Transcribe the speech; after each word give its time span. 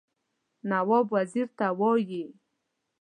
نواب 0.69 1.07
وزیر 1.15 1.47
ته 1.57 1.67
ووايي. 1.73 2.23